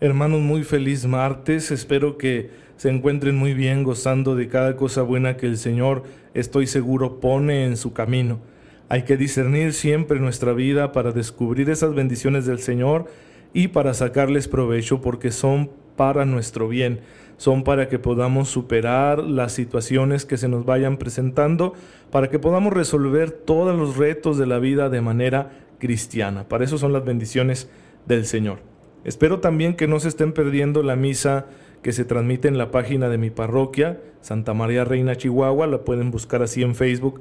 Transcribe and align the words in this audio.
Hermanos, 0.00 0.42
muy 0.42 0.62
feliz 0.62 1.06
martes. 1.06 1.72
Espero 1.72 2.18
que 2.18 2.50
se 2.76 2.88
encuentren 2.88 3.34
muy 3.34 3.52
bien 3.52 3.82
gozando 3.82 4.36
de 4.36 4.46
cada 4.46 4.76
cosa 4.76 5.02
buena 5.02 5.36
que 5.36 5.46
el 5.46 5.56
Señor, 5.56 6.04
estoy 6.34 6.68
seguro, 6.68 7.18
pone 7.18 7.64
en 7.64 7.76
su 7.76 7.92
camino. 7.92 8.38
Hay 8.88 9.02
que 9.02 9.16
discernir 9.16 9.72
siempre 9.72 10.20
nuestra 10.20 10.52
vida 10.52 10.92
para 10.92 11.10
descubrir 11.10 11.68
esas 11.68 11.96
bendiciones 11.96 12.46
del 12.46 12.60
Señor 12.60 13.06
y 13.52 13.68
para 13.68 13.92
sacarles 13.92 14.46
provecho 14.46 15.00
porque 15.00 15.32
son 15.32 15.68
para 15.96 16.24
nuestro 16.24 16.68
bien, 16.68 17.00
son 17.36 17.64
para 17.64 17.88
que 17.88 17.98
podamos 17.98 18.48
superar 18.48 19.18
las 19.24 19.50
situaciones 19.50 20.24
que 20.24 20.36
se 20.36 20.48
nos 20.48 20.64
vayan 20.64 20.96
presentando, 20.98 21.74
para 22.12 22.30
que 22.30 22.38
podamos 22.38 22.72
resolver 22.72 23.32
todos 23.32 23.76
los 23.76 23.96
retos 23.96 24.38
de 24.38 24.46
la 24.46 24.60
vida 24.60 24.90
de 24.90 25.00
manera 25.00 25.50
cristiana. 25.80 26.48
Para 26.48 26.62
eso 26.62 26.78
son 26.78 26.92
las 26.92 27.04
bendiciones 27.04 27.68
del 28.06 28.26
Señor. 28.26 28.77
Espero 29.04 29.40
también 29.40 29.74
que 29.74 29.86
no 29.86 30.00
se 30.00 30.08
estén 30.08 30.32
perdiendo 30.32 30.82
la 30.82 30.96
misa 30.96 31.46
que 31.82 31.92
se 31.92 32.04
transmite 32.04 32.48
en 32.48 32.58
la 32.58 32.70
página 32.70 33.08
de 33.08 33.18
mi 33.18 33.30
parroquia, 33.30 34.00
Santa 34.20 34.54
María 34.54 34.84
Reina 34.84 35.16
Chihuahua, 35.16 35.66
la 35.66 35.84
pueden 35.84 36.10
buscar 36.10 36.42
así 36.42 36.62
en 36.62 36.74
Facebook, 36.74 37.20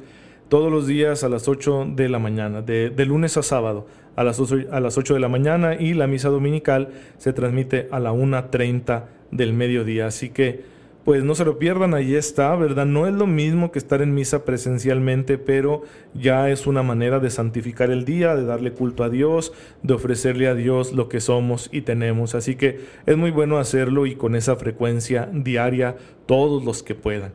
todos 0.49 0.71
los 0.71 0.87
días 0.87 1.23
a 1.23 1.29
las 1.29 1.47
8 1.47 1.89
de 1.95 2.09
la 2.09 2.19
mañana, 2.19 2.61
de, 2.61 3.05
lunes 3.05 3.37
a 3.37 3.43
sábado, 3.43 3.85
a 4.15 4.23
las, 4.23 4.39
8, 4.39 4.69
a 4.71 4.79
las 4.79 4.97
8 4.97 5.13
de 5.13 5.19
la 5.19 5.27
mañana 5.27 5.75
y 5.75 5.93
la 5.93 6.07
misa 6.07 6.29
dominical 6.29 6.89
se 7.17 7.33
transmite 7.33 7.87
a 7.91 7.99
la 7.99 8.11
1.30 8.13 9.03
del 9.31 9.53
mediodía. 9.53 10.07
Así 10.07 10.29
que 10.29 10.76
pues 11.07 11.23
no 11.23 11.35
se 11.35 11.45
lo 11.45 11.57
pierdan, 11.57 11.93
ahí 11.93 12.15
está, 12.15 12.53
¿verdad? 12.57 12.85
No 12.85 13.07
es 13.07 13.13
lo 13.13 13.27
mismo 13.27 13.71
que 13.71 13.79
estar 13.79 14.01
en 14.01 14.13
misa 14.13 14.43
presencialmente, 14.43 15.37
pero 15.37 15.83
ya 16.13 16.49
es 16.49 16.67
una 16.67 16.83
manera 16.83 17.21
de 17.21 17.29
santificar 17.29 17.91
el 17.91 18.03
día, 18.03 18.35
de 18.35 18.43
darle 18.43 18.73
culto 18.73 19.05
a 19.05 19.09
Dios, 19.09 19.53
de 19.83 19.93
ofrecerle 19.93 20.49
a 20.49 20.53
Dios 20.53 20.91
lo 20.91 21.07
que 21.07 21.21
somos 21.21 21.69
y 21.71 21.83
tenemos. 21.83 22.35
Así 22.35 22.57
que 22.57 22.81
es 23.05 23.15
muy 23.15 23.31
bueno 23.31 23.57
hacerlo 23.57 24.05
y 24.05 24.15
con 24.15 24.35
esa 24.35 24.57
frecuencia 24.57 25.29
diaria 25.31 25.95
todos 26.25 26.65
los 26.65 26.83
que 26.83 26.93
puedan. 26.93 27.31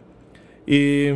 Y 0.67 1.07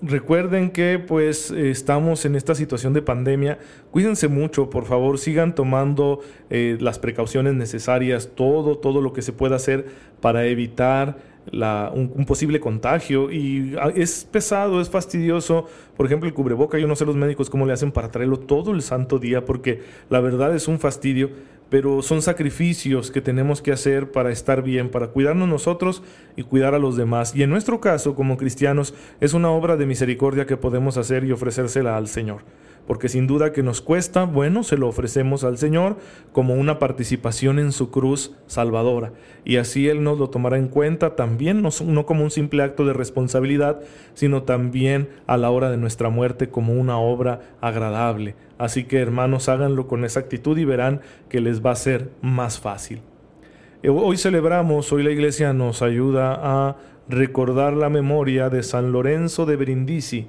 recuerden 0.00 0.70
que 0.70 0.98
pues 0.98 1.50
estamos 1.50 2.24
en 2.24 2.36
esta 2.36 2.54
situación 2.54 2.94
de 2.94 3.02
pandemia. 3.02 3.58
Cuídense 3.90 4.28
mucho, 4.28 4.70
por 4.70 4.86
favor, 4.86 5.18
sigan 5.18 5.54
tomando 5.54 6.20
eh, 6.48 6.78
las 6.80 6.98
precauciones 6.98 7.52
necesarias, 7.52 8.30
todo, 8.34 8.78
todo 8.78 9.02
lo 9.02 9.12
que 9.12 9.20
se 9.20 9.34
pueda 9.34 9.56
hacer 9.56 9.84
para 10.22 10.46
evitar 10.46 11.31
un, 11.50 12.24
posible 12.26 12.60
contagio 12.60 13.30
y 13.30 13.74
ah, 13.80 13.90
es 13.94 14.26
pesado, 14.30 14.80
es 14.80 14.88
fastidioso. 14.88 15.66
Por 15.96 16.06
ejemplo, 16.06 16.28
el 16.28 16.34
cubreboca, 16.34 16.78
yo 16.78 16.86
no 16.86 16.96
sé 16.96 17.04
los 17.04 17.16
médicos 17.16 17.50
cómo 17.50 17.66
le 17.66 17.72
hacen 17.72 17.92
para 17.92 18.10
traerlo 18.10 18.38
todo 18.38 18.72
el 18.72 18.82
santo 18.82 19.18
día, 19.18 19.44
porque 19.44 19.80
la 20.08 20.20
verdad 20.20 20.54
es 20.54 20.68
un 20.68 20.78
fastidio, 20.78 21.30
pero 21.68 22.02
son 22.02 22.22
sacrificios 22.22 23.10
que 23.10 23.20
tenemos 23.20 23.62
que 23.62 23.72
hacer 23.72 24.12
para 24.12 24.30
estar 24.30 24.62
bien, 24.62 24.90
para 24.90 25.08
cuidarnos 25.08 25.48
nosotros 25.48 26.02
y 26.36 26.42
cuidar 26.42 26.74
a 26.74 26.78
los 26.78 26.96
demás. 26.96 27.34
Y 27.34 27.42
en 27.42 27.50
nuestro 27.50 27.80
caso, 27.80 28.14
como 28.14 28.36
cristianos, 28.36 28.94
es 29.20 29.34
una 29.34 29.50
obra 29.50 29.76
de 29.76 29.86
misericordia 29.86 30.46
que 30.46 30.56
podemos 30.56 30.96
hacer 30.96 31.24
y 31.24 31.32
ofrecérsela 31.32 31.96
al 31.96 32.08
Señor 32.08 32.42
porque 32.92 33.08
sin 33.08 33.26
duda 33.26 33.54
que 33.54 33.62
nos 33.62 33.80
cuesta, 33.80 34.24
bueno, 34.24 34.62
se 34.62 34.76
lo 34.76 34.86
ofrecemos 34.86 35.44
al 35.44 35.56
Señor 35.56 35.96
como 36.30 36.52
una 36.52 36.78
participación 36.78 37.58
en 37.58 37.72
su 37.72 37.90
cruz 37.90 38.36
salvadora. 38.46 39.14
Y 39.46 39.56
así 39.56 39.88
Él 39.88 40.04
nos 40.04 40.18
lo 40.18 40.28
tomará 40.28 40.58
en 40.58 40.68
cuenta 40.68 41.16
también, 41.16 41.62
no, 41.62 42.04
como 42.04 42.22
un 42.22 42.30
simple 42.30 42.62
acto 42.62 42.84
de 42.84 42.92
responsabilidad, 42.92 43.80
sino 44.12 44.42
también 44.42 45.08
a 45.26 45.38
la 45.38 45.48
hora 45.48 45.70
de 45.70 45.78
nuestra 45.78 46.10
muerte 46.10 46.50
como 46.50 46.74
una 46.74 46.98
obra 46.98 47.40
agradable. 47.62 48.34
Así 48.58 48.84
que 48.84 48.98
hermanos, 48.98 49.48
háganlo 49.48 49.88
con 49.88 50.04
esa 50.04 50.20
actitud 50.20 50.58
y 50.58 50.66
verán 50.66 51.00
que 51.30 51.40
les 51.40 51.64
va 51.64 51.70
a 51.70 51.76
ser 51.76 52.10
más 52.20 52.60
fácil. 52.60 53.00
Eh, 53.82 53.88
hoy 53.88 54.18
celebramos, 54.18 54.92
hoy 54.92 55.02
la 55.02 55.12
iglesia 55.12 55.54
nos 55.54 55.80
ayuda 55.80 56.38
a 56.42 56.76
recordar 57.08 57.72
la 57.72 57.88
memoria 57.88 58.50
de 58.50 58.62
San 58.62 58.92
Lorenzo 58.92 59.46
de 59.46 59.56
Brindisi, 59.56 60.28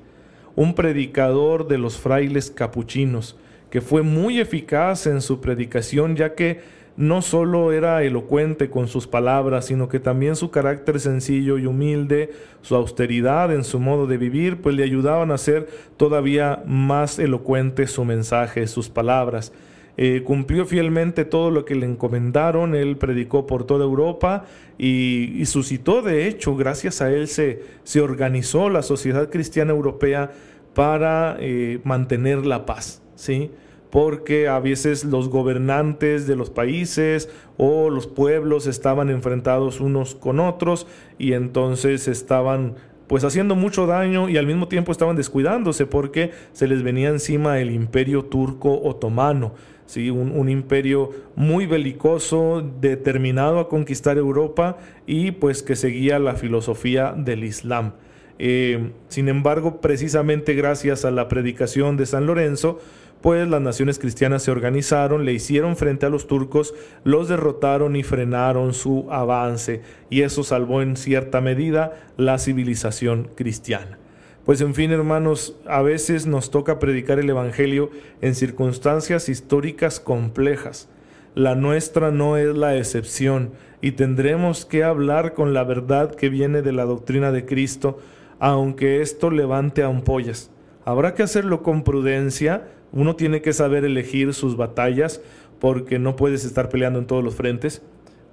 un 0.56 0.76
predicador 0.76 1.68
de 1.68 1.78
los 1.78 1.98
frailes 1.98 2.52
capuchinos, 2.52 3.36
que 3.70 3.82
fue 3.82 4.04
muy 4.04 4.40
eficaz 4.40 5.08
en 5.08 5.22
su 5.22 5.42
predicación, 5.42 6.16
ya 6.16 6.36
que 6.36 6.62
no 6.96 7.24
solo 7.24 7.72
era 7.72 8.04
elocuente 8.04 8.70
con 8.70 8.88
sus 8.88 9.08
palabras, 9.08 9.66
sino 9.66 9.90
que 9.90 10.00
también 10.00 10.36
su 10.36 10.52
carácter 10.52 11.00
sencillo 11.00 11.58
y 11.58 11.66
humilde, 11.66 12.32
su 12.62 12.76
austeridad 12.76 13.52
en 13.54 13.64
su 13.64 13.80
modo 13.80 14.06
de 14.06 14.18
vivir, 14.18 14.62
pues 14.62 14.76
le 14.76 14.84
ayudaban 14.84 15.32
a 15.32 15.36
hacer 15.36 15.68
todavía 15.98 16.62
más 16.68 17.18
elocuente 17.18 17.88
su 17.88 18.06
mensaje, 18.06 18.68
sus 18.68 18.90
palabras. 18.90 19.52
Eh, 19.96 20.24
cumplió 20.24 20.66
fielmente 20.66 21.24
todo 21.24 21.52
lo 21.52 21.66
que 21.66 21.76
le 21.76 21.86
encomendaron, 21.86 22.74
él 22.74 22.98
predicó 22.98 23.46
por 23.46 23.66
toda 23.66 23.86
Europa 23.86 24.46
y, 24.78 25.46
suscitó, 25.46 26.02
de 26.02 26.28
hecho, 26.28 26.56
gracias 26.56 27.02
a 27.02 27.12
él 27.12 27.28
se, 27.28 27.62
se 27.84 28.02
organizó 28.02 28.70
la 28.70 28.82
sociedad 28.82 29.30
cristiana 29.30 29.72
europea 29.72 30.32
para 30.74 31.38
eh, 31.40 31.80
mantener 31.84 32.46
la 32.46 32.66
paz, 32.66 33.04
¿sí? 33.16 33.52
porque 33.94 34.48
a 34.48 34.60
veces 34.60 35.06
los 35.06 35.30
gobernantes 35.30 36.26
de 36.26 36.36
los 36.36 36.50
países 36.50 37.30
o 37.58 37.92
los 37.92 38.08
pueblos 38.08 38.66
estaban 38.66 39.12
enfrentados 39.12 39.80
unos 39.80 40.16
con 40.16 40.40
otros 40.40 40.88
y 41.20 41.34
entonces 41.34 42.08
estaban 42.08 42.74
pues 43.14 43.24
haciendo 43.26 43.56
mucho 43.56 43.86
daño 43.86 44.28
y 44.28 44.38
al 44.38 44.48
mismo 44.48 44.68
tiempo 44.68 44.92
estaban 44.92 45.16
descuidándose 45.16 45.86
porque 45.86 46.32
se 46.52 46.66
les 46.66 46.82
venía 46.82 47.10
encima 47.10 47.60
el 47.60 47.70
imperio 47.70 48.26
turco 48.26 48.82
otomano. 48.82 49.54
¿sí? 49.86 50.10
Un, 50.10 50.50
imperio 50.50 51.12
muy 51.36 51.68
belicoso, 51.68 52.68
determinado 52.82 53.60
a 53.60 53.70
conquistar 53.70 54.18
Europa 54.18 54.80
y 55.06 55.30
pues 55.30 55.62
que 55.62 55.76
seguía 55.76 56.18
la 56.18 56.34
filosofía 56.34 57.14
del 57.16 57.44
Islam. 57.44 57.92
Eh, 58.40 58.90
sin 59.10 59.30
embargo, 59.30 59.80
precisamente 59.80 60.56
gracias 60.56 61.06
a 61.06 61.12
la 61.12 61.28
predicación 61.28 61.98
de 61.98 62.08
San 62.08 62.26
Lorenzo, 62.26 62.80
pues 63.24 63.48
las 63.48 63.62
naciones 63.62 64.00
cristianas 64.00 64.44
se 64.44 64.52
organizaron, 64.52 65.24
le 65.24 65.32
hicieron 65.32 65.78
frente 65.78 66.06
a 66.06 66.10
los 66.10 66.28
turcos, 66.28 66.76
los 67.06 67.30
derrotaron 67.30 67.96
y 67.96 68.04
frenaron 68.04 68.74
su 68.74 69.08
avance, 69.10 69.82
y 70.10 70.24
eso 70.24 70.44
salvó 70.44 70.82
en 70.82 70.98
cierta 70.98 71.40
medida 71.40 71.94
la 72.18 72.38
civilización 72.38 73.30
cristiana. 73.34 73.98
Pues 74.46 74.60
en 74.60 74.76
fin, 74.76 74.92
hermanos, 74.92 75.58
a 75.66 75.82
veces 75.82 76.28
nos 76.28 76.52
toca 76.52 76.80
predicar 76.80 77.18
el 77.18 77.30
Evangelio 77.30 77.92
en 78.22 78.36
circunstancias 78.36 79.30
históricas 79.30 80.02
complejas. 80.02 80.90
La 81.34 81.56
nuestra 81.56 82.12
no 82.12 82.36
es 82.36 82.54
la 82.54 82.76
excepción 82.76 83.52
y 83.80 83.94
tendremos 83.94 84.66
que 84.66 84.84
hablar 84.84 85.34
con 85.34 85.54
la 85.54 85.64
verdad 85.64 86.14
que 86.14 86.28
viene 86.28 86.62
de 86.62 86.74
la 86.74 86.84
doctrina 86.84 87.32
de 87.32 87.46
Cristo, 87.46 88.00
aunque 88.40 89.02
esto 89.02 89.32
levante 89.32 89.82
ampollas. 89.82 90.52
Habrá 90.84 91.14
que 91.14 91.24
hacerlo 91.24 91.64
con 91.64 91.86
prudencia, 91.86 92.68
uno 92.94 93.18
tiene 93.18 93.42
que 93.42 93.52
saber 93.52 93.84
elegir 93.84 94.34
sus 94.34 94.56
batallas 94.56 95.22
porque 95.60 96.00
no 96.00 96.16
puedes 96.16 96.46
estar 96.46 96.70
peleando 96.70 97.00
en 97.00 97.08
todos 97.08 97.24
los 97.24 97.36
frentes 97.36 97.82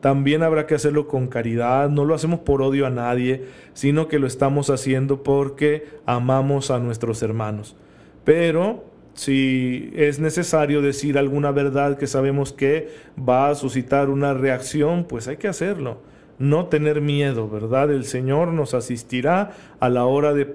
también 0.00 0.42
habrá 0.42 0.66
que 0.66 0.74
hacerlo 0.74 1.06
con 1.06 1.28
caridad, 1.28 1.90
no 1.90 2.04
lo 2.04 2.14
hacemos 2.14 2.40
por 2.40 2.62
odio 2.62 2.86
a 2.86 2.90
nadie, 2.90 3.44
sino 3.74 4.08
que 4.08 4.18
lo 4.18 4.26
estamos 4.26 4.70
haciendo 4.70 5.22
porque 5.22 5.86
amamos 6.06 6.70
a 6.70 6.78
nuestros 6.78 7.22
hermanos. 7.22 7.76
Pero 8.24 8.84
si 9.12 9.92
es 9.94 10.18
necesario 10.18 10.80
decir 10.80 11.18
alguna 11.18 11.50
verdad 11.50 11.98
que 11.98 12.06
sabemos 12.06 12.52
que 12.52 12.88
va 13.16 13.50
a 13.50 13.54
suscitar 13.54 14.08
una 14.08 14.32
reacción, 14.32 15.04
pues 15.04 15.28
hay 15.28 15.36
que 15.36 15.48
hacerlo. 15.48 15.98
No 16.40 16.68
tener 16.68 17.02
miedo, 17.02 17.50
¿verdad? 17.50 17.92
El 17.92 18.06
Señor 18.06 18.48
nos 18.48 18.72
asistirá 18.72 19.50
a 19.78 19.90
la 19.90 20.06
hora 20.06 20.32
de, 20.32 20.46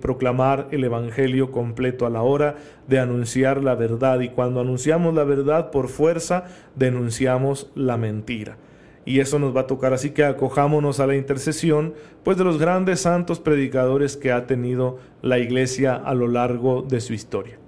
proclamar 0.00 0.68
el 0.70 0.84
Evangelio 0.84 1.52
completo, 1.52 2.06
a 2.06 2.10
la 2.10 2.22
hora 2.22 2.56
de 2.88 2.98
anunciar 2.98 3.62
la 3.62 3.74
verdad. 3.74 4.20
Y 4.20 4.30
cuando 4.30 4.60
anunciamos 4.60 5.14
la 5.14 5.24
verdad 5.24 5.70
por 5.70 5.88
fuerza, 5.88 6.44
denunciamos 6.76 7.70
la 7.74 7.98
mentira 7.98 8.56
y 9.04 9.20
eso 9.20 9.38
nos 9.38 9.54
va 9.54 9.60
a 9.60 9.66
tocar. 9.66 9.92
Así 9.92 10.12
que 10.12 10.24
acojámonos 10.24 10.98
a 10.98 11.06
la 11.06 11.14
intercesión, 11.14 11.92
pues 12.22 12.38
de 12.38 12.44
los 12.44 12.58
grandes 12.58 13.00
santos 13.00 13.38
predicadores 13.38 14.16
que 14.16 14.32
ha 14.32 14.46
tenido 14.46 14.98
la 15.20 15.38
iglesia 15.38 15.94
a 15.94 16.14
lo 16.14 16.26
largo 16.26 16.80
de 16.80 17.02
su 17.02 17.12
historia. 17.12 17.58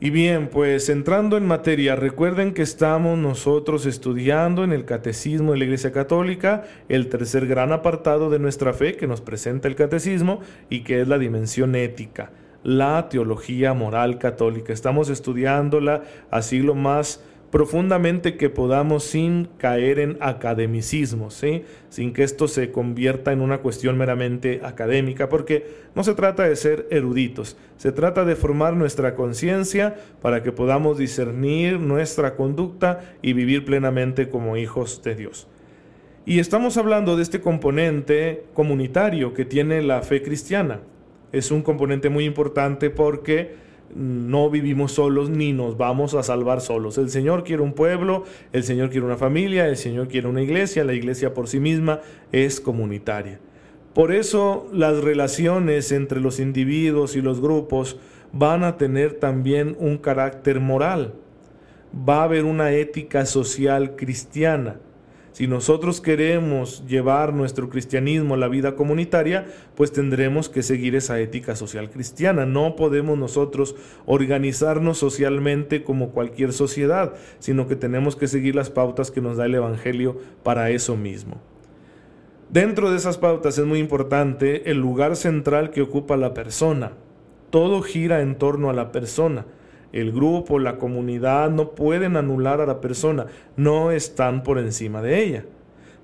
Y 0.00 0.10
bien, 0.10 0.48
pues 0.48 0.88
entrando 0.90 1.36
en 1.36 1.44
materia, 1.44 1.96
recuerden 1.96 2.54
que 2.54 2.62
estamos 2.62 3.18
nosotros 3.18 3.84
estudiando 3.84 4.62
en 4.62 4.72
el 4.72 4.84
Catecismo 4.84 5.50
de 5.50 5.58
la 5.58 5.64
Iglesia 5.64 5.90
Católica 5.90 6.62
el 6.88 7.08
tercer 7.08 7.48
gran 7.48 7.72
apartado 7.72 8.30
de 8.30 8.38
nuestra 8.38 8.72
fe 8.72 8.94
que 8.94 9.08
nos 9.08 9.20
presenta 9.20 9.66
el 9.66 9.74
Catecismo 9.74 10.38
y 10.70 10.84
que 10.84 11.00
es 11.00 11.08
la 11.08 11.18
dimensión 11.18 11.74
ética, 11.74 12.30
la 12.62 13.08
teología 13.08 13.74
moral 13.74 14.18
católica. 14.18 14.72
Estamos 14.72 15.08
estudiándola 15.08 16.04
así 16.30 16.60
lo 16.60 16.76
más 16.76 17.20
profundamente 17.50 18.36
que 18.36 18.50
podamos 18.50 19.04
sin 19.04 19.46
caer 19.56 19.98
en 19.98 20.18
academicismo, 20.20 21.30
¿sí? 21.30 21.64
sin 21.88 22.12
que 22.12 22.22
esto 22.22 22.46
se 22.46 22.70
convierta 22.70 23.32
en 23.32 23.40
una 23.40 23.58
cuestión 23.58 23.96
meramente 23.96 24.60
académica, 24.62 25.28
porque 25.28 25.66
no 25.94 26.04
se 26.04 26.14
trata 26.14 26.42
de 26.46 26.56
ser 26.56 26.86
eruditos, 26.90 27.56
se 27.76 27.92
trata 27.92 28.24
de 28.24 28.36
formar 28.36 28.74
nuestra 28.74 29.14
conciencia 29.14 29.96
para 30.20 30.42
que 30.42 30.52
podamos 30.52 30.98
discernir 30.98 31.80
nuestra 31.80 32.36
conducta 32.36 33.14
y 33.22 33.32
vivir 33.32 33.64
plenamente 33.64 34.28
como 34.28 34.56
hijos 34.56 35.02
de 35.02 35.14
Dios. 35.14 35.48
Y 36.26 36.40
estamos 36.40 36.76
hablando 36.76 37.16
de 37.16 37.22
este 37.22 37.40
componente 37.40 38.44
comunitario 38.52 39.32
que 39.32 39.46
tiene 39.46 39.80
la 39.80 40.02
fe 40.02 40.22
cristiana. 40.22 40.80
Es 41.32 41.50
un 41.50 41.62
componente 41.62 42.10
muy 42.10 42.26
importante 42.26 42.90
porque 42.90 43.67
no 43.94 44.50
vivimos 44.50 44.92
solos 44.92 45.30
ni 45.30 45.52
nos 45.52 45.76
vamos 45.76 46.14
a 46.14 46.22
salvar 46.22 46.60
solos. 46.60 46.98
El 46.98 47.10
Señor 47.10 47.44
quiere 47.44 47.62
un 47.62 47.72
pueblo, 47.72 48.24
el 48.52 48.62
Señor 48.62 48.90
quiere 48.90 49.06
una 49.06 49.16
familia, 49.16 49.68
el 49.68 49.76
Señor 49.76 50.08
quiere 50.08 50.28
una 50.28 50.42
iglesia, 50.42 50.84
la 50.84 50.94
iglesia 50.94 51.34
por 51.34 51.48
sí 51.48 51.60
misma 51.60 52.00
es 52.32 52.60
comunitaria. 52.60 53.40
Por 53.94 54.12
eso 54.12 54.68
las 54.72 54.98
relaciones 54.98 55.90
entre 55.92 56.20
los 56.20 56.38
individuos 56.40 57.16
y 57.16 57.22
los 57.22 57.40
grupos 57.40 57.98
van 58.32 58.62
a 58.62 58.76
tener 58.76 59.14
también 59.14 59.76
un 59.78 59.98
carácter 59.98 60.60
moral. 60.60 61.14
Va 62.08 62.20
a 62.20 62.24
haber 62.24 62.44
una 62.44 62.72
ética 62.72 63.24
social 63.24 63.96
cristiana 63.96 64.76
si 65.32 65.46
nosotros 65.46 66.00
queremos 66.00 66.84
llevar 66.86 67.32
nuestro 67.32 67.68
cristianismo 67.68 68.34
a 68.34 68.38
la 68.38 68.48
vida 68.48 68.74
comunitaria, 68.74 69.46
pues 69.76 69.92
tendremos 69.92 70.48
que 70.48 70.62
seguir 70.62 70.96
esa 70.96 71.20
ética 71.20 71.54
social 71.54 71.90
cristiana. 71.90 72.46
No 72.46 72.76
podemos 72.76 73.18
nosotros 73.18 73.76
organizarnos 74.06 74.98
socialmente 74.98 75.84
como 75.84 76.10
cualquier 76.10 76.52
sociedad, 76.52 77.14
sino 77.38 77.68
que 77.68 77.76
tenemos 77.76 78.16
que 78.16 78.26
seguir 78.26 78.54
las 78.54 78.70
pautas 78.70 79.10
que 79.10 79.20
nos 79.20 79.36
da 79.36 79.46
el 79.46 79.54
Evangelio 79.54 80.18
para 80.42 80.70
eso 80.70 80.96
mismo. 80.96 81.40
Dentro 82.50 82.90
de 82.90 82.96
esas 82.96 83.18
pautas 83.18 83.58
es 83.58 83.66
muy 83.66 83.78
importante 83.78 84.70
el 84.70 84.78
lugar 84.78 85.16
central 85.16 85.70
que 85.70 85.82
ocupa 85.82 86.16
la 86.16 86.32
persona. 86.32 86.92
Todo 87.50 87.82
gira 87.82 88.22
en 88.22 88.36
torno 88.36 88.70
a 88.70 88.72
la 88.72 88.90
persona. 88.90 89.44
El 90.00 90.12
grupo, 90.12 90.58
la 90.58 90.76
comunidad 90.78 91.50
no 91.50 91.70
pueden 91.70 92.16
anular 92.16 92.60
a 92.60 92.66
la 92.66 92.80
persona, 92.80 93.26
no 93.56 93.90
están 93.90 94.42
por 94.42 94.58
encima 94.58 95.02
de 95.02 95.22
ella. 95.24 95.44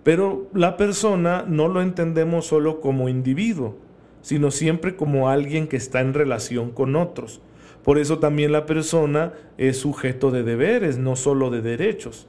Pero 0.02 0.49
la 0.52 0.76
persona 0.76 1.44
no 1.46 1.69
lo 1.69 1.81
entendemos 1.81 2.46
solo 2.46 2.81
como 2.81 3.08
individuo, 3.08 3.76
sino 4.20 4.50
siempre 4.50 4.96
como 4.96 5.29
alguien 5.29 5.69
que 5.69 5.76
está 5.76 6.00
en 6.00 6.12
relación 6.12 6.70
con 6.70 6.96
otros. 6.96 7.41
Por 7.85 7.99
eso 7.99 8.19
también 8.19 8.52
la 8.52 8.67
persona 8.67 9.32
es 9.58 9.79
sujeto 9.79 10.31
de 10.31 10.43
deberes, 10.43 10.99
no 10.99 11.17
solo 11.17 11.50
de 11.50 11.62
derechos. 11.62 12.26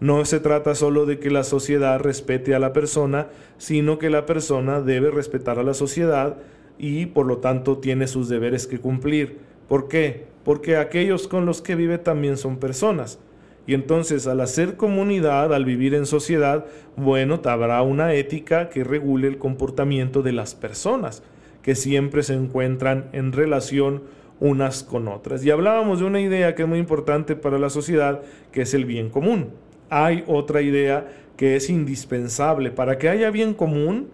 No 0.00 0.24
se 0.24 0.40
trata 0.40 0.74
solo 0.74 1.06
de 1.06 1.18
que 1.18 1.30
la 1.30 1.44
sociedad 1.44 2.00
respete 2.00 2.54
a 2.54 2.58
la 2.58 2.72
persona, 2.72 3.28
sino 3.58 3.98
que 3.98 4.10
la 4.10 4.26
persona 4.26 4.80
debe 4.80 5.10
respetar 5.10 5.58
a 5.58 5.62
la 5.62 5.74
sociedad 5.74 6.38
y 6.78 7.06
por 7.06 7.26
lo 7.26 7.38
tanto 7.38 7.78
tiene 7.78 8.06
sus 8.06 8.28
deberes 8.28 8.66
que 8.66 8.80
cumplir. 8.80 9.38
¿Por 9.68 9.88
qué? 9.88 10.34
porque 10.44 10.76
aquellos 10.76 11.26
con 11.26 11.46
los 11.46 11.62
que 11.62 11.74
vive 11.74 11.98
también 11.98 12.36
son 12.36 12.58
personas. 12.58 13.18
Y 13.66 13.72
entonces 13.72 14.26
al 14.26 14.42
hacer 14.42 14.76
comunidad, 14.76 15.54
al 15.54 15.64
vivir 15.64 15.94
en 15.94 16.04
sociedad, 16.04 16.66
bueno, 16.96 17.40
habrá 17.46 17.80
una 17.82 18.12
ética 18.12 18.68
que 18.68 18.84
regule 18.84 19.26
el 19.26 19.38
comportamiento 19.38 20.22
de 20.22 20.32
las 20.32 20.54
personas, 20.54 21.22
que 21.62 21.74
siempre 21.74 22.22
se 22.22 22.34
encuentran 22.34 23.08
en 23.12 23.32
relación 23.32 24.02
unas 24.38 24.82
con 24.82 25.08
otras. 25.08 25.42
Y 25.44 25.50
hablábamos 25.50 26.00
de 26.00 26.04
una 26.04 26.20
idea 26.20 26.54
que 26.54 26.62
es 26.62 26.68
muy 26.68 26.78
importante 26.78 27.36
para 27.36 27.58
la 27.58 27.70
sociedad, 27.70 28.20
que 28.52 28.62
es 28.62 28.74
el 28.74 28.84
bien 28.84 29.08
común. 29.08 29.48
Hay 29.88 30.24
otra 30.26 30.60
idea 30.60 31.08
que 31.38 31.56
es 31.56 31.70
indispensable. 31.70 32.70
Para 32.70 32.98
que 32.98 33.08
haya 33.08 33.30
bien 33.30 33.54
común, 33.54 34.08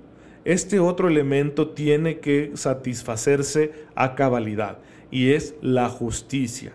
este 0.52 0.80
otro 0.80 1.06
elemento 1.06 1.68
tiene 1.68 2.18
que 2.18 2.50
satisfacerse 2.54 3.70
a 3.94 4.16
cabalidad 4.16 4.78
y 5.08 5.30
es 5.30 5.54
la 5.62 5.88
justicia. 5.88 6.72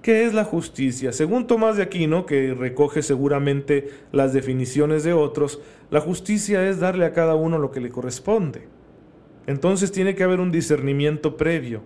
¿Qué 0.00 0.24
es 0.24 0.32
la 0.32 0.44
justicia? 0.44 1.12
Según 1.12 1.46
Tomás 1.46 1.76
de 1.76 1.82
Aquino, 1.82 2.24
que 2.24 2.54
recoge 2.54 3.02
seguramente 3.02 3.90
las 4.12 4.32
definiciones 4.32 5.04
de 5.04 5.12
otros, 5.12 5.60
la 5.90 6.00
justicia 6.00 6.66
es 6.66 6.80
darle 6.80 7.04
a 7.04 7.12
cada 7.12 7.34
uno 7.34 7.58
lo 7.58 7.70
que 7.70 7.80
le 7.80 7.90
corresponde. 7.90 8.66
Entonces 9.46 9.92
tiene 9.92 10.14
que 10.14 10.24
haber 10.24 10.40
un 10.40 10.50
discernimiento 10.50 11.36
previo 11.36 11.82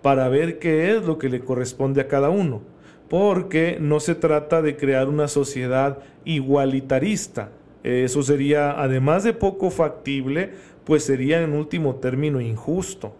para 0.00 0.28
ver 0.28 0.60
qué 0.60 0.94
es 0.94 1.02
lo 1.04 1.18
que 1.18 1.28
le 1.28 1.40
corresponde 1.40 2.00
a 2.00 2.06
cada 2.06 2.30
uno, 2.30 2.62
porque 3.08 3.78
no 3.80 3.98
se 3.98 4.14
trata 4.14 4.62
de 4.62 4.76
crear 4.76 5.08
una 5.08 5.26
sociedad 5.26 5.98
igualitarista. 6.24 7.50
Eso 7.82 8.22
sería, 8.22 8.80
además 8.80 9.24
de 9.24 9.32
poco 9.32 9.70
factible, 9.70 10.52
pues 10.84 11.04
sería 11.04 11.42
en 11.42 11.52
último 11.52 11.96
término 11.96 12.40
injusto 12.40 13.14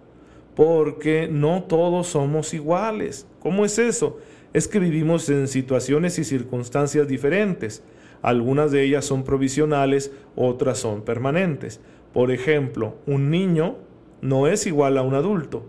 porque 0.54 1.28
no 1.30 1.64
todos 1.64 2.08
somos 2.08 2.54
iguales. 2.54 3.26
¿Cómo 3.40 3.64
es 3.64 3.78
eso? 3.78 4.18
Es 4.52 4.68
que 4.68 4.78
vivimos 4.78 5.28
en 5.30 5.48
situaciones 5.48 6.18
y 6.18 6.24
circunstancias 6.24 7.08
diferentes. 7.08 7.82
Algunas 8.20 8.70
de 8.70 8.84
ellas 8.84 9.04
son 9.04 9.24
provisionales, 9.24 10.12
otras 10.36 10.78
son 10.78 11.02
permanentes. 11.02 11.80
Por 12.12 12.30
ejemplo, 12.30 12.96
un 13.06 13.30
niño 13.30 13.76
no 14.20 14.46
es 14.46 14.66
igual 14.66 14.98
a 14.98 15.02
un 15.02 15.14
adulto. 15.14 15.64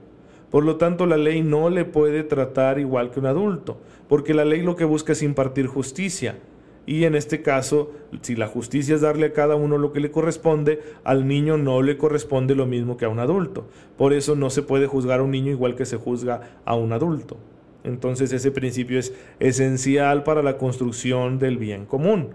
Por 0.51 0.65
lo 0.65 0.75
tanto, 0.75 1.05
la 1.05 1.17
ley 1.17 1.41
no 1.41 1.69
le 1.69 1.85
puede 1.85 2.23
tratar 2.23 2.77
igual 2.77 3.09
que 3.09 3.19
un 3.19 3.25
adulto, 3.25 3.79
porque 4.07 4.35
la 4.35 4.45
ley 4.45 4.61
lo 4.61 4.75
que 4.75 4.85
busca 4.85 5.13
es 5.13 5.23
impartir 5.23 5.65
justicia. 5.65 6.37
Y 6.85 7.05
en 7.05 7.15
este 7.15 7.41
caso, 7.41 7.91
si 8.21 8.35
la 8.35 8.47
justicia 8.47 8.95
es 8.95 9.01
darle 9.01 9.27
a 9.27 9.33
cada 9.33 9.55
uno 9.55 9.77
lo 9.77 9.93
que 9.93 10.01
le 10.01 10.11
corresponde, 10.11 10.81
al 11.05 11.27
niño 11.27 11.57
no 11.57 11.81
le 11.81 11.97
corresponde 11.97 12.55
lo 12.55 12.65
mismo 12.65 12.97
que 12.97 13.05
a 13.05 13.09
un 13.09 13.19
adulto. 13.19 13.67
Por 13.97 14.11
eso 14.11 14.35
no 14.35 14.49
se 14.49 14.63
puede 14.63 14.87
juzgar 14.87 15.21
a 15.21 15.23
un 15.23 15.31
niño 15.31 15.51
igual 15.51 15.75
que 15.75 15.85
se 15.85 15.97
juzga 15.97 16.59
a 16.65 16.75
un 16.75 16.91
adulto. 16.91 17.37
Entonces 17.85 18.33
ese 18.33 18.51
principio 18.51 18.99
es 18.99 19.13
esencial 19.39 20.23
para 20.23 20.43
la 20.43 20.57
construcción 20.57 21.39
del 21.39 21.57
bien 21.57 21.85
común. 21.85 22.29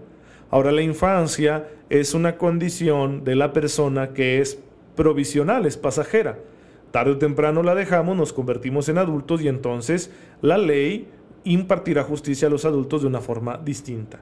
Ahora 0.50 0.72
la 0.72 0.82
infancia 0.82 1.68
es 1.90 2.14
una 2.14 2.38
condición 2.38 3.24
de 3.24 3.36
la 3.36 3.52
persona 3.52 4.14
que 4.14 4.40
es 4.40 4.58
provisional, 4.96 5.66
es 5.66 5.76
pasajera. 5.76 6.38
Tarde 6.90 7.12
o 7.12 7.18
temprano 7.18 7.62
la 7.62 7.74
dejamos, 7.74 8.16
nos 8.16 8.32
convertimos 8.32 8.88
en 8.88 8.96
adultos 8.96 9.42
y 9.42 9.48
entonces 9.48 10.10
la 10.40 10.56
ley 10.56 11.08
impartirá 11.44 12.02
justicia 12.02 12.48
a 12.48 12.50
los 12.50 12.64
adultos 12.64 13.02
de 13.02 13.08
una 13.08 13.20
forma 13.20 13.58
distinta. 13.58 14.20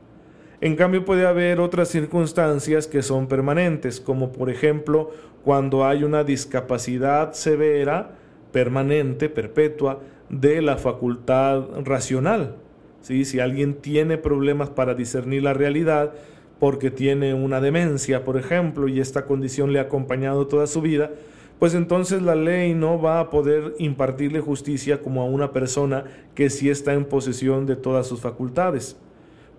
En 0.60 0.75
cambio 0.75 1.04
puede 1.04 1.26
haber 1.26 1.60
otras 1.60 1.88
circunstancias 1.88 2.86
que 2.86 3.02
son 3.02 3.26
permanentes, 3.26 4.00
como 4.00 4.32
por 4.32 4.48
ejemplo 4.48 5.10
cuando 5.44 5.86
hay 5.86 6.02
una 6.02 6.25
discapacidad 6.25 7.32
severa, 7.32 8.12
permanente, 8.52 9.28
perpetua, 9.28 10.00
de 10.28 10.62
la 10.62 10.76
facultad 10.76 11.62
racional. 11.84 12.56
¿Sí? 13.00 13.25
Si 13.25 13.38
alguien 13.38 13.75
tiene 13.75 14.18
problemas 14.18 14.70
para 14.70 14.94
discernir 14.94 15.42
la 15.42 15.54
realidad, 15.54 16.14
porque 16.58 16.90
tiene 16.90 17.34
una 17.34 17.60
demencia, 17.60 18.25
por 18.25 18.36
ejemplo, 18.36 18.88
y 18.88 18.98
esta 18.98 19.26
condición 19.26 19.72
le 19.72 19.78
ha 19.78 19.82
acompañado 19.82 20.46
toda 20.46 20.66
su 20.66 20.80
vida, 20.80 21.10
pues 21.58 21.75
entonces 21.75 22.22
la 22.22 22.34
ley 22.34 22.75
no 22.75 23.00
va 23.00 23.20
a 23.20 23.30
poder 23.30 23.75
impartirle 23.78 24.40
justicia 24.40 25.00
como 25.00 25.22
a 25.22 25.26
una 25.26 25.52
persona 25.52 26.04
que 26.34 26.50
sí 26.50 26.70
está 26.70 26.94
en 26.94 27.04
posesión 27.04 27.66
de 27.66 27.76
todas 27.76 28.06
sus 28.06 28.20
facultades. 28.20 28.96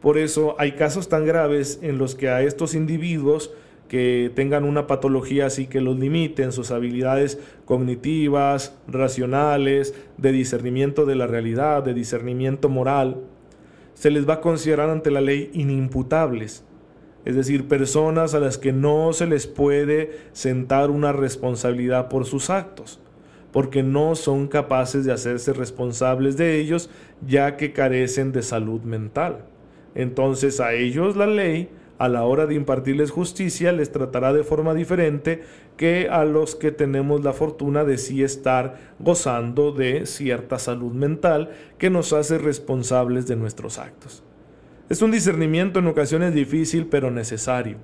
Por 0.08 0.18
eso 0.18 0.56
hay 0.58 0.72
casos 0.72 1.10
tan 1.10 1.26
graves 1.26 1.80
en 1.82 1.98
los 1.98 2.16
que 2.16 2.30
a 2.30 2.42
estos 2.42 2.76
individuos 2.76 3.52
que 3.90 4.32
tengan 4.34 4.64
una 4.64 4.88
patología 4.88 5.48
así 5.48 5.68
que 5.68 5.82
los 5.82 6.00
limite 6.00 6.44
en 6.44 6.54
sus 6.54 6.72
habilidades 6.72 7.38
cognitivas, 7.66 8.78
racionales, 8.88 9.94
de 10.16 10.32
discernimiento 10.32 11.06
de 11.06 11.16
la 11.16 11.28
realidad, 11.28 11.84
de 11.84 11.94
discernimiento 11.94 12.70
moral, 12.70 13.18
se 13.96 14.10
les 14.10 14.26
va 14.26 14.36
a 14.36 14.40
considerar 14.40 14.90
ante 14.90 15.12
la 15.12 15.20
ley 15.20 15.52
inimputables, 15.52 16.64
es 17.26 17.36
decir, 17.36 17.68
personas 17.68 18.34
a 18.34 18.40
las 18.40 18.58
que 18.58 18.72
no 18.72 19.12
se 19.12 19.28
les 19.28 19.46
puede 19.46 20.22
sentar 20.32 20.90
una 20.90 21.12
responsabilidad 21.12 22.08
por 22.08 22.24
sus 22.24 22.50
actos, 22.50 23.02
porque 23.52 23.84
no 23.84 24.16
son 24.16 24.48
capaces 24.48 25.04
de 25.04 25.12
hacerse 25.12 25.52
responsables 25.52 26.38
de 26.38 26.62
ellos 26.62 26.90
ya 27.28 27.58
que 27.58 27.74
carecen 27.74 28.32
de 28.32 28.42
salud 28.42 28.80
mental. 28.84 29.40
Entonces 29.98 30.60
a 30.60 30.74
ellos 30.74 31.18
la 31.18 31.26
ley 31.26 31.70
a 31.98 32.08
la 32.08 32.24
hora 32.24 32.46
de 32.46 32.54
impartirles 32.54 33.10
justicia 33.10 33.72
les 33.72 33.92
tratará 33.92 34.32
de 34.32 34.44
forma 34.44 34.76
diferente 34.76 35.42
que 35.76 36.08
a 36.12 36.24
los 36.24 36.54
que 36.54 36.72
tenemos 36.72 37.24
la 37.24 37.34
fortuna 37.34 37.84
de 37.84 37.98
sí 37.98 38.22
estar 38.22 38.78
gozando 39.00 39.72
de 39.72 40.06
cierta 40.06 40.60
salud 40.60 40.94
mental 40.94 41.50
que 41.80 41.90
nos 41.90 42.14
hace 42.14 42.38
responsables 42.38 43.26
de 43.26 43.38
nuestros 43.38 43.80
actos. 43.80 44.24
Es 44.88 45.02
un 45.02 45.10
discernimiento 45.10 45.80
en 45.80 45.88
ocasiones 45.88 46.36
difícil 46.36 46.86
pero 46.86 47.10
necesario, 47.10 47.78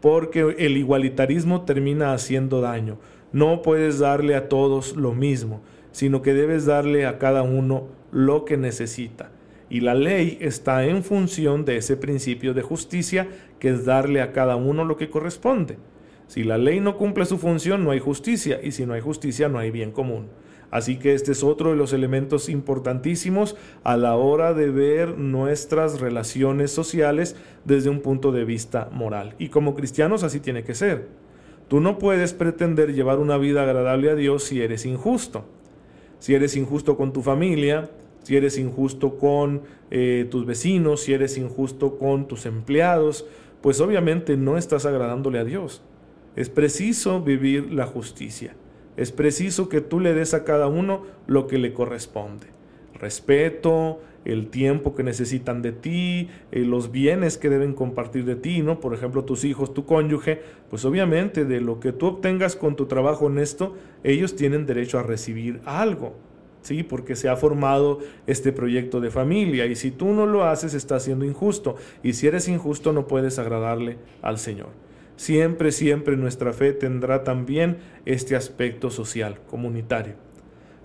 porque 0.00 0.56
el 0.58 0.78
igualitarismo 0.78 1.66
termina 1.66 2.14
haciendo 2.14 2.62
daño. 2.62 2.96
No 3.32 3.60
puedes 3.60 3.98
darle 3.98 4.34
a 4.34 4.48
todos 4.48 4.96
lo 4.96 5.12
mismo, 5.12 5.60
sino 5.92 6.22
que 6.22 6.32
debes 6.32 6.64
darle 6.64 7.04
a 7.04 7.18
cada 7.18 7.42
uno 7.42 7.88
lo 8.10 8.46
que 8.46 8.56
necesita. 8.56 9.30
Y 9.70 9.80
la 9.80 9.94
ley 9.94 10.36
está 10.40 10.84
en 10.84 11.02
función 11.02 11.64
de 11.64 11.76
ese 11.76 11.96
principio 11.96 12.52
de 12.52 12.62
justicia, 12.62 13.28
que 13.58 13.70
es 13.70 13.84
darle 13.86 14.20
a 14.20 14.32
cada 14.32 14.56
uno 14.56 14.84
lo 14.84 14.96
que 14.96 15.08
corresponde. 15.08 15.78
Si 16.26 16.44
la 16.44 16.58
ley 16.58 16.80
no 16.80 16.96
cumple 16.96 17.24
su 17.24 17.38
función, 17.38 17.84
no 17.84 17.92
hay 17.92 18.00
justicia, 18.00 18.60
y 18.62 18.72
si 18.72 18.84
no 18.84 18.94
hay 18.94 19.00
justicia, 19.00 19.48
no 19.48 19.58
hay 19.58 19.70
bien 19.70 19.92
común. 19.92 20.28
Así 20.70 20.98
que 20.98 21.14
este 21.14 21.32
es 21.32 21.42
otro 21.42 21.70
de 21.70 21.76
los 21.76 21.92
elementos 21.92 22.48
importantísimos 22.48 23.56
a 23.82 23.96
la 23.96 24.16
hora 24.16 24.52
de 24.52 24.70
ver 24.70 25.16
nuestras 25.18 26.00
relaciones 26.00 26.70
sociales 26.70 27.34
desde 27.64 27.90
un 27.90 28.00
punto 28.00 28.30
de 28.30 28.44
vista 28.44 28.88
moral. 28.92 29.34
Y 29.38 29.48
como 29.48 29.74
cristianos 29.74 30.22
así 30.22 30.40
tiene 30.40 30.62
que 30.62 30.74
ser. 30.74 31.08
Tú 31.68 31.80
no 31.80 31.98
puedes 31.98 32.34
pretender 32.34 32.92
llevar 32.92 33.18
una 33.18 33.38
vida 33.38 33.62
agradable 33.62 34.10
a 34.10 34.14
Dios 34.14 34.44
si 34.44 34.60
eres 34.60 34.84
injusto 34.84 35.44
si 36.20 36.34
eres 36.34 36.54
injusto 36.54 36.96
con 36.96 37.12
tu 37.12 37.22
familia, 37.22 37.90
si 38.22 38.36
eres 38.36 38.58
injusto 38.58 39.18
con 39.18 39.62
eh, 39.90 40.26
tus 40.30 40.46
vecinos, 40.46 41.02
si 41.02 41.12
eres 41.12 41.36
injusto 41.38 41.98
con 41.98 42.28
tus 42.28 42.46
empleados, 42.46 43.26
pues 43.60 43.80
obviamente 43.80 44.36
no 44.36 44.56
estás 44.56 44.86
agradándole 44.86 45.38
a 45.38 45.44
Dios. 45.44 45.82
Es 46.36 46.48
preciso 46.48 47.22
vivir 47.22 47.72
la 47.72 47.86
justicia. 47.86 48.54
Es 48.96 49.12
preciso 49.12 49.68
que 49.68 49.80
tú 49.80 50.00
le 50.00 50.14
des 50.14 50.34
a 50.34 50.44
cada 50.44 50.66
uno 50.66 51.02
lo 51.26 51.46
que 51.46 51.58
le 51.58 51.72
corresponde. 51.72 52.46
Respeto, 52.94 54.00
el 54.24 54.48
tiempo 54.48 54.94
que 54.94 55.02
necesitan 55.02 55.62
de 55.62 55.72
ti, 55.72 56.28
eh, 56.52 56.60
los 56.60 56.90
bienes 56.90 57.38
que 57.38 57.48
deben 57.48 57.72
compartir 57.72 58.24
de 58.24 58.36
ti, 58.36 58.62
¿no? 58.62 58.80
Por 58.80 58.94
ejemplo, 58.94 59.24
tus 59.24 59.44
hijos, 59.44 59.72
tu 59.72 59.86
cónyuge, 59.86 60.42
pues 60.68 60.84
obviamente 60.84 61.44
de 61.44 61.60
lo 61.60 61.80
que 61.80 61.92
tú 61.92 62.06
obtengas 62.06 62.56
con 62.56 62.76
tu 62.76 62.86
trabajo 62.86 63.26
honesto, 63.26 63.74
ellos 64.04 64.36
tienen 64.36 64.66
derecho 64.66 64.98
a 64.98 65.02
recibir 65.02 65.60
algo, 65.64 66.14
¿sí? 66.62 66.82
Porque 66.82 67.16
se 67.16 67.28
ha 67.28 67.36
formado 67.36 67.98
este 68.26 68.52
proyecto 68.52 69.00
de 69.00 69.10
familia 69.10 69.66
y 69.66 69.76
si 69.76 69.90
tú 69.90 70.12
no 70.12 70.26
lo 70.26 70.44
haces, 70.44 70.74
estás 70.74 71.04
siendo 71.04 71.24
injusto 71.24 71.76
y 72.02 72.14
si 72.14 72.26
eres 72.26 72.48
injusto 72.48 72.92
no 72.92 73.06
puedes 73.06 73.38
agradarle 73.38 73.98
al 74.22 74.38
Señor. 74.38 74.68
Siempre, 75.16 75.70
siempre 75.70 76.16
nuestra 76.16 76.52
fe 76.52 76.72
tendrá 76.72 77.24
también 77.24 77.78
este 78.06 78.36
aspecto 78.36 78.90
social, 78.90 79.38
comunitario. 79.48 80.14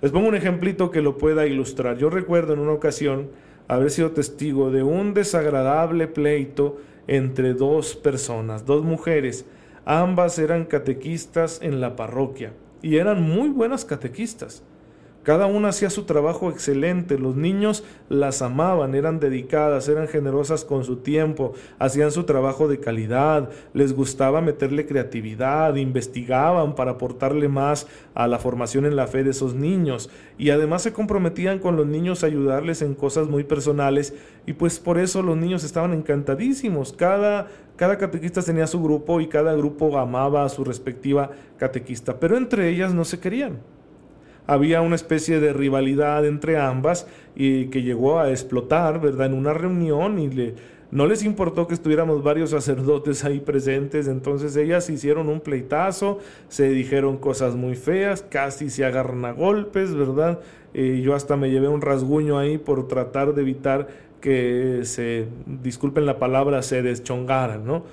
Les 0.02 0.12
pongo 0.12 0.28
un 0.28 0.36
ejemplito 0.36 0.92
que 0.92 1.02
lo 1.02 1.18
pueda 1.18 1.48
ilustrar. 1.48 1.98
Yo 1.98 2.10
recuerdo 2.10 2.54
en 2.54 2.60
una 2.60 2.74
ocasión 2.74 3.30
haber 3.68 3.92
sido 3.92 4.12
testigo 4.12 4.72
de 4.72 4.84
un 4.84 5.14
desagradable 5.14 6.08
pleito 6.08 6.78
entre 7.08 7.54
dos 7.54 7.96
personas, 7.96 8.66
dos 8.66 8.84
mujeres. 8.84 9.46
Ambas 9.86 10.38
eran 10.38 10.66
catequistas 10.66 11.62
en 11.62 11.80
la 11.80 11.96
parroquia 11.96 12.54
y 12.82 12.98
eran 12.98 13.22
muy 13.22 13.50
buenas 13.50 13.86
catequistas. 13.86 14.64
Cada 15.26 15.48
una 15.48 15.70
hacía 15.70 15.90
su 15.90 16.04
trabajo 16.04 16.52
excelente, 16.52 17.18
los 17.18 17.36
niños 17.36 17.84
las 18.10 18.44
amaban, 18.44 18.94
eran 18.94 19.20
dedicadas, 19.20 19.90
eran 19.90 20.08
generosas 20.08 20.64
con 20.64 20.84
su 20.84 20.98
tiempo, 20.98 21.54
hacían 21.80 22.12
su 22.12 22.26
trabajo 22.26 22.68
de 22.68 22.80
calidad, 22.80 23.50
les 23.74 23.96
gustaba 23.96 24.42
meterle 24.42 24.86
creatividad, 24.86 25.78
investigaban 25.78 26.76
para 26.76 26.92
aportarle 26.92 27.48
más 27.48 27.88
a 28.14 28.28
la 28.28 28.38
formación 28.38 28.86
en 28.86 28.96
la 28.96 29.08
fe 29.08 29.24
de 29.24 29.32
esos 29.32 29.56
niños. 29.56 30.12
Y 30.38 30.52
además 30.52 30.84
se 30.84 30.94
comprometían 30.94 31.58
con 31.58 31.76
los 31.76 31.88
niños 31.88 32.24
a 32.24 32.28
ayudarles 32.28 32.84
en 32.84 32.94
cosas 32.94 33.28
muy 33.28 33.44
personales 33.44 34.14
y 34.46 34.54
pues 34.54 34.80
por 34.80 35.00
eso 35.00 35.24
los 35.24 35.38
niños 35.38 35.64
estaban 35.64 35.94
encantadísimos. 35.94 36.94
Cada 36.94 37.48
cada 37.78 37.98
catequista 37.98 38.44
tenía 38.44 38.68
su 38.68 38.82
grupo 38.82 39.20
y 39.20 39.28
cada 39.28 39.54
grupo 39.56 39.98
amaba 39.98 40.46
a 40.46 40.50
su 40.50 40.64
respectiva 40.64 41.32
catequista, 41.58 42.20
pero 42.20 42.38
entre 42.38 42.70
ellas 42.70 42.94
no 42.94 43.04
se 43.04 43.20
querían 43.20 43.58
había 44.48 44.82
una 44.82 44.96
especie 44.96 45.40
de 45.40 45.54
rivalidad 45.54 46.26
entre 46.26 46.58
ambas 46.58 47.08
y 47.36 47.68
que 47.68 47.82
llegó 47.82 48.20
a 48.20 48.30
explotar, 48.30 49.02
¿verdad? 49.02 49.28
En 49.28 49.34
una 49.34 49.54
reunión 49.54 50.20
y 50.20 50.30
le, 50.30 50.56
no 50.92 51.08
les 51.08 51.24
importó 51.24 51.68
que 51.68 51.74
estuviéramos 51.74 52.24
varios 52.24 52.52
sacerdotes 52.52 53.26
ahí 53.26 53.40
presentes, 53.40 54.08
entonces 54.08 54.56
ellas 54.56 54.90
hicieron 54.90 55.30
un 55.30 55.42
pleitazo, 55.42 56.20
se 56.48 56.70
dijeron 56.70 57.18
cosas 57.18 57.56
muy 57.56 57.76
feas, 57.76 58.22
casi 58.22 58.70
se 58.70 58.86
agarran 58.86 59.26
a 59.26 59.32
golpes, 59.32 59.94
¿verdad? 59.94 60.40
Eh, 60.74 61.02
yo 61.04 61.16
hasta 61.16 61.38
me 61.38 61.50
llevé 61.50 61.68
un 61.68 61.82
rasguño 61.82 62.38
ahí 62.38 62.58
por 62.58 62.88
tratar 62.88 63.34
de 63.34 63.42
evitar 63.42 63.88
que 64.22 64.82
se, 64.84 65.28
disculpen 65.46 66.06
la 66.06 66.18
palabra, 66.18 66.62
se 66.62 66.82
deschongaran, 66.82 67.66
¿no? 67.66 67.84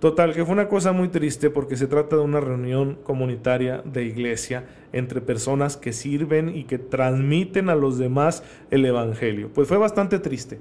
Total, 0.00 0.32
que 0.32 0.46
fue 0.46 0.54
una 0.54 0.68
cosa 0.68 0.92
muy 0.92 1.08
triste 1.08 1.50
porque 1.50 1.76
se 1.76 1.86
trata 1.86 2.16
de 2.16 2.22
una 2.22 2.40
reunión 2.40 2.98
comunitaria 3.02 3.82
de 3.84 4.04
iglesia 4.04 4.64
entre 4.94 5.20
personas 5.20 5.76
que 5.76 5.92
sirven 5.92 6.56
y 6.56 6.64
que 6.64 6.78
transmiten 6.78 7.68
a 7.68 7.74
los 7.74 7.98
demás 7.98 8.42
el 8.70 8.86
Evangelio. 8.86 9.50
Pues 9.52 9.68
fue 9.68 9.76
bastante 9.76 10.18
triste. 10.18 10.58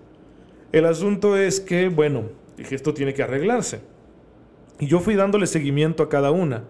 El 0.73 0.85
asunto 0.85 1.37
es 1.37 1.61
que, 1.61 1.87
bueno, 1.87 2.23
dije, 2.57 2.75
esto 2.75 2.93
tiene 2.93 3.13
que 3.13 3.23
arreglarse. 3.23 3.79
Y 4.77 4.87
yo 4.87 4.99
fui 4.99 5.15
dándole 5.15 5.47
seguimiento 5.47 6.03
a 6.03 6.09
cada 6.09 6.31
una. 6.31 6.65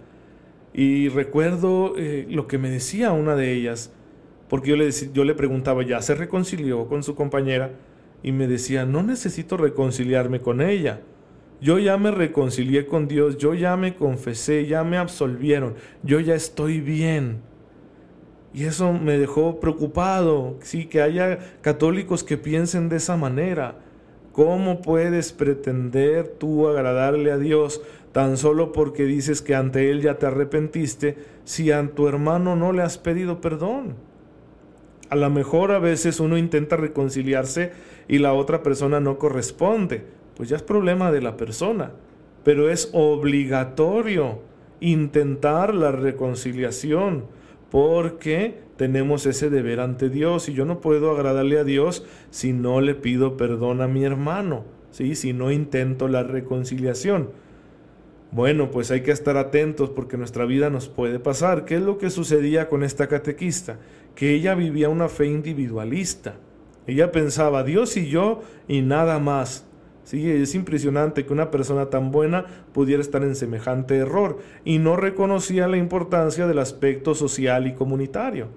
Y 0.72 1.10
recuerdo 1.10 1.96
eh, 1.98 2.28
lo 2.30 2.46
que 2.46 2.60
me 2.60 2.70
decía 2.70 3.14
una 3.14 3.36
de 3.36 3.52
ellas, 3.52 3.92
porque 4.48 4.70
yo 4.70 4.76
le, 4.76 4.92
yo 4.92 5.24
le 5.24 5.34
preguntaba, 5.34 5.82
¿ya 5.82 6.04
se 6.04 6.14
reconcilió 6.14 6.88
con 6.88 7.02
su 7.02 7.16
compañera? 7.16 7.72
Y 8.22 8.32
me 8.32 8.48
decía, 8.48 8.86
no 8.86 9.02
necesito 9.02 9.58
reconciliarme 9.58 10.40
con 10.40 10.62
ella 10.62 11.02
yo 11.62 11.78
ya 11.78 11.98
me 11.98 12.12
reconcilié 12.12 12.86
con 12.86 13.08
Dios, 13.08 13.38
yo 13.38 13.54
ya 13.54 13.76
me 13.76 13.96
confesé, 13.96 14.66
ya 14.66 14.84
me 14.84 14.98
absolvieron, 14.98 15.76
yo 16.04 16.20
ya 16.20 16.36
estoy 16.36 16.80
bien. 16.80 17.42
Y 18.54 18.64
eso 18.64 18.94
me 18.94 19.18
dejó 19.18 19.60
preocupado, 19.60 20.56
sí, 20.62 20.86
que 20.86 21.02
haya 21.02 21.40
católicos 21.62 22.24
que 22.24 22.38
piensen 22.38 22.90
de 22.90 22.96
esa 22.96 23.18
manera. 23.18 23.76
¿Cómo 24.32 24.82
puedes 24.82 25.34
pretender 25.34 26.28
tú 26.40 26.68
agradarle 26.68 27.32
a 27.32 27.38
Dios 27.38 27.82
tan 28.14 28.38
solo 28.38 28.72
porque 28.72 29.04
dices 29.04 29.42
que 29.42 29.54
ante 29.54 29.92
Él 29.92 30.02
ya 30.02 30.18
te 30.18 30.28
arrepentiste 30.28 31.18
si 31.44 31.72
a 31.72 31.86
tu 31.94 32.08
hermano 32.08 32.56
no 32.56 32.72
le 32.72 32.82
has 32.82 32.98
pedido 32.98 33.42
perdón? 33.42 33.96
A 35.10 35.16
lo 35.16 35.30
mejor 35.30 35.72
a 35.72 35.80
veces 35.80 36.20
uno 36.20 36.38
intenta 36.38 36.78
reconciliarse 36.78 37.72
y 38.08 38.20
la 38.20 38.34
otra 38.34 38.64
persona 38.64 39.00
no 39.00 39.18
corresponde 39.18 40.19
pues 40.40 40.48
ya 40.48 40.56
es 40.56 40.64
problema 40.64 41.12
de 41.12 41.22
la 41.22 41.36
persona, 41.36 41.92
pero 42.46 42.70
es 42.70 42.92
obligatorio 42.94 44.40
intentar 44.80 45.76
la 45.76 45.92
reconciliación 45.92 47.26
porque 47.70 48.62
tenemos 48.78 49.26
ese 49.26 49.50
deber 49.50 49.82
ante 49.82 50.10
Dios 50.10 50.48
y 50.48 50.54
yo 50.54 50.64
no 50.64 50.80
puedo 50.80 51.12
agradarle 51.12 51.60
a 51.60 51.66
Dios 51.66 52.06
si 52.30 52.54
no 52.54 52.80
le 52.80 52.96
pido 52.96 53.36
perdón 53.36 53.82
a 53.82 53.90
mi 53.90 54.06
hermano, 54.06 54.64
¿sí? 54.92 55.14
si 55.16 55.34
no 55.34 55.52
intento 55.52 56.08
la 56.08 56.24
reconciliación. 56.24 57.32
Bueno, 58.32 58.72
pues 58.72 58.92
hay 58.92 59.02
que 59.02 59.12
estar 59.12 59.36
atentos 59.36 59.90
porque 59.90 60.16
nuestra 60.16 60.46
vida 60.46 60.70
nos 60.70 60.88
puede 60.88 61.20
pasar. 61.20 61.66
¿Qué 61.66 61.76
es 61.76 61.82
lo 61.82 61.98
que 61.98 62.10
sucedía 62.10 62.70
con 62.70 62.86
esta 62.86 63.08
catequista? 63.08 63.78
Que 64.16 64.36
ella 64.36 64.56
vivía 64.56 64.88
una 64.88 65.10
fe 65.10 65.26
individualista. 65.26 66.36
Ella 66.88 67.12
pensaba, 67.12 67.66
Dios 67.66 67.98
y 67.98 68.08
yo 68.08 68.42
y 68.70 68.84
nada 68.84 69.20
más. 69.20 69.66
Sí, 70.10 70.28
es 70.28 70.56
impresionante 70.56 71.24
que 71.24 71.34
una 71.34 71.52
persona 71.52 71.92
tan 71.92 72.10
buena 72.10 72.44
pudiera 72.74 73.00
estar 73.00 73.22
en 73.22 73.36
semejante 73.36 73.96
error 73.96 74.40
y 74.66 74.80
no 74.80 74.96
reconocía 74.96 75.68
la 75.68 75.78
importancia 75.78 76.48
del 76.48 76.58
aspecto 76.58 77.14
social 77.14 77.68
y 77.68 77.76
comunitario. 77.76 78.48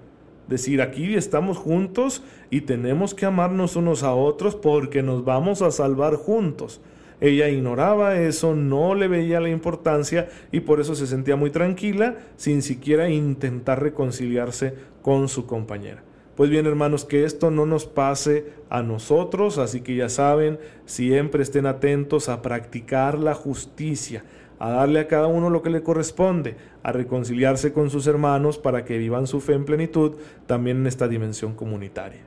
Decir, 0.47 0.81
aquí 0.81 1.13
estamos 1.13 1.59
juntos 1.59 2.23
y 2.49 2.61
tenemos 2.61 3.13
que 3.13 3.27
amarnos 3.27 3.75
unos 3.75 4.01
a 4.01 4.15
otros 4.15 4.55
porque 4.55 5.03
nos 5.03 5.25
vamos 5.25 5.61
a 5.61 5.69
salvar 5.69 6.15
juntos. 6.15 6.81
Ella 7.21 7.49
ignoraba 7.49 8.19
eso, 8.19 8.55
no 8.55 8.95
le 8.95 9.07
veía 9.07 9.39
la 9.39 9.49
importancia 9.49 10.29
y 10.51 10.61
por 10.61 10.79
eso 10.79 10.95
se 10.95 11.05
sentía 11.05 11.35
muy 11.35 11.51
tranquila 11.51 12.15
sin 12.35 12.63
siquiera 12.63 13.09
intentar 13.11 13.79
reconciliarse 13.79 14.73
con 15.03 15.29
su 15.29 15.45
compañera. 15.45 16.03
Pues 16.35 16.49
bien, 16.49 16.65
hermanos, 16.65 17.05
que 17.05 17.25
esto 17.25 17.51
no 17.51 17.67
nos 17.67 17.85
pase 17.85 18.45
a 18.69 18.81
nosotros, 18.81 19.59
así 19.59 19.81
que 19.81 19.95
ya 19.95 20.09
saben, 20.09 20.57
siempre 20.85 21.43
estén 21.43 21.67
atentos 21.67 22.27
a 22.27 22.41
practicar 22.41 23.19
la 23.19 23.35
justicia, 23.35 24.23
a 24.57 24.71
darle 24.71 24.99
a 24.99 25.07
cada 25.07 25.27
uno 25.27 25.51
lo 25.51 25.61
que 25.61 25.69
le 25.69 25.83
corresponde, 25.83 26.55
a 26.81 26.91
reconciliarse 26.91 27.71
con 27.71 27.91
sus 27.91 28.07
hermanos 28.07 28.57
para 28.57 28.83
que 28.83 28.97
vivan 28.97 29.27
su 29.27 29.41
fe 29.41 29.53
en 29.53 29.65
plenitud 29.65 30.13
también 30.47 30.77
en 30.77 30.87
esta 30.87 31.07
dimensión 31.07 31.53
comunitaria. 31.53 32.21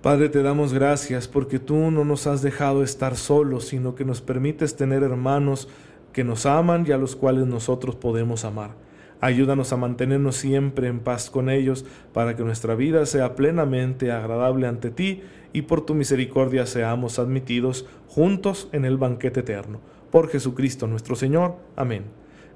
Padre, 0.00 0.28
te 0.28 0.44
damos 0.44 0.72
gracias 0.72 1.26
porque 1.26 1.58
tú 1.58 1.90
no 1.90 2.04
nos 2.04 2.28
has 2.28 2.40
dejado 2.40 2.84
estar 2.84 3.16
solos, 3.16 3.66
sino 3.66 3.96
que 3.96 4.04
nos 4.04 4.20
permites 4.20 4.76
tener 4.76 5.02
hermanos 5.02 5.68
que 6.12 6.22
nos 6.22 6.46
aman 6.46 6.84
y 6.86 6.92
a 6.92 6.98
los 6.98 7.16
cuales 7.16 7.46
nosotros 7.46 7.96
podemos 7.96 8.44
amar. 8.44 8.85
Ayúdanos 9.20 9.72
a 9.72 9.76
mantenernos 9.76 10.36
siempre 10.36 10.88
en 10.88 11.00
paz 11.00 11.30
con 11.30 11.48
ellos 11.48 11.84
para 12.12 12.36
que 12.36 12.44
nuestra 12.44 12.74
vida 12.74 13.06
sea 13.06 13.34
plenamente 13.34 14.12
agradable 14.12 14.66
ante 14.66 14.90
ti 14.90 15.22
y 15.52 15.62
por 15.62 15.86
tu 15.86 15.94
misericordia 15.94 16.66
seamos 16.66 17.18
admitidos 17.18 17.86
juntos 18.08 18.68
en 18.72 18.84
el 18.84 18.98
banquete 18.98 19.40
eterno. 19.40 19.80
Por 20.10 20.28
Jesucristo 20.28 20.86
nuestro 20.86 21.16
Señor. 21.16 21.56
Amén. 21.76 22.04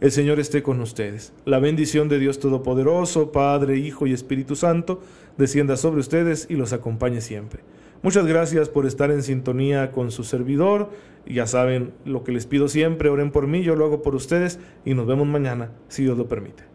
El 0.01 0.13
Señor 0.13 0.41
esté 0.41 0.63
con 0.63 0.81
ustedes. 0.81 1.33
La 1.45 1.59
bendición 1.59 2.09
de 2.09 2.19
Dios 2.19 2.41
Todopoderoso, 2.41 3.33
Padre, 3.33 3.77
Hijo 3.77 4.07
y 4.07 4.13
Espíritu 4.13 4.57
Santo, 4.57 5.03
descienda 5.37 5.77
sobre 5.77 6.01
ustedes 6.01 6.47
y 6.49 6.55
los 6.55 6.73
acompañe 6.73 7.21
siempre. 7.21 7.61
Muchas 8.03 8.27
gracias 8.27 8.71
por 8.71 8.87
estar 8.87 9.11
en 9.11 9.23
sintonía 9.23 9.93
con 9.93 10.11
su 10.11 10.25
servidor. 10.25 10.91
Ya 11.27 11.47
saben 11.47 11.93
lo 12.07 12.25
que 12.25 12.33
les 12.33 12.47
pido 12.47 12.69
siempre, 12.69 13.11
oren 13.11 13.31
por 13.31 13.47
mí, 13.47 13.63
yo 13.63 13.77
lo 13.77 13.85
hago 13.85 14.01
por 14.01 14.15
ustedes 14.15 14.59
y 14.87 14.95
nos 14.95 15.07
vemos 15.07 15.27
mañana, 15.27 15.71
si 15.89 16.05
Dios 16.05 16.17
lo 16.17 16.27
permite. 16.27 16.70